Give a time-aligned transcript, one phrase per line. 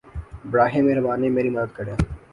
[0.51, 1.95] براہِ مہربانی میری مدد کیجیے